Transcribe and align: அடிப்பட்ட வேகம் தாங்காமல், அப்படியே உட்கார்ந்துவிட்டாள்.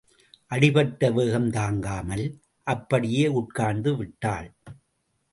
அடிப்பட்ட 0.51 1.09
வேகம் 1.11 1.49
தாங்காமல், 1.49 2.23
அப்படியே 2.67 3.25
உட்கார்ந்துவிட்டாள். 3.27 4.49